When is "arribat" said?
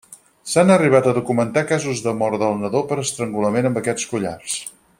0.75-1.09